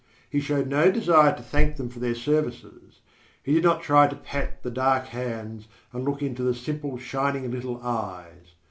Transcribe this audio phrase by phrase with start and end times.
[0.31, 3.01] He showed no desire to thank them for their services;
[3.43, 7.51] he did not try to pat the dark hands and look into the simple shining
[7.51, 8.55] little eyes.